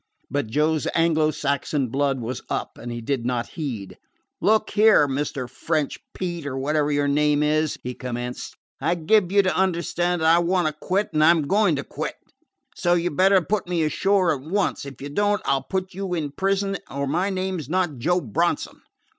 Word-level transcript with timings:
But 0.31 0.47
Joe's 0.47 0.87
Anglo 0.95 1.29
Saxon 1.29 1.89
blood 1.89 2.21
was 2.21 2.41
up, 2.49 2.79
and 2.79 2.91
he 2.91 3.01
did 3.01 3.23
not 3.23 3.49
heed. 3.49 3.99
"Look 4.39 4.71
here, 4.71 5.07
Mr. 5.07 5.47
French 5.47 5.99
Pete, 6.15 6.47
or 6.47 6.57
whatever 6.57 6.91
your 6.91 7.07
name 7.07 7.43
is," 7.43 7.77
he 7.83 7.93
commenced; 7.93 8.55
"I 8.81 8.95
give 8.95 9.31
you 9.31 9.43
to 9.43 9.55
understand 9.55 10.23
that 10.23 10.35
I 10.35 10.39
want 10.39 10.65
to 10.65 10.73
quit, 10.73 11.09
and 11.13 11.21
that 11.21 11.27
I 11.29 11.29
'm 11.29 11.43
going 11.43 11.75
to 11.75 11.83
quit. 11.83 12.15
So 12.75 12.95
you 12.95 13.11
'd 13.11 13.15
better 13.17 13.41
put 13.41 13.69
me 13.69 13.83
ashore 13.83 14.33
at 14.33 14.41
once. 14.41 14.85
If 14.87 15.03
you 15.03 15.09
don't 15.09 15.39
I 15.45 15.53
'll 15.57 15.61
put 15.69 15.93
you 15.93 16.15
in 16.15 16.31
prison, 16.31 16.77
or 16.89 17.05
my 17.05 17.29
name 17.29 17.59
's 17.61 17.69
not 17.69 17.99
Joe 17.99 18.21
Bronson." 18.21 18.81